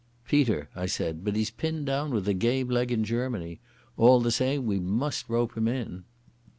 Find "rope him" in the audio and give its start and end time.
5.29-5.67